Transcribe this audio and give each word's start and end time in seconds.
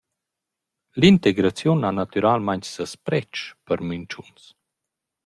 L’integraziun 1.03 1.85
ha 1.85 1.91
natüralmaing 1.99 2.63
seis 2.73 2.93
predsch 3.05 3.45
per 3.65 3.79
Minschuns. 3.89 4.41